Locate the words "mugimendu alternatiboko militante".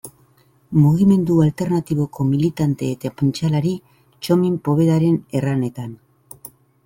0.83-2.89